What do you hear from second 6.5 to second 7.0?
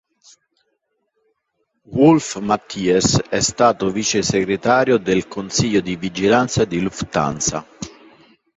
di